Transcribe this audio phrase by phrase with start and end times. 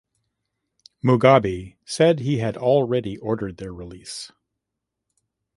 [1.03, 4.31] Mugabe said he had already ordered their release.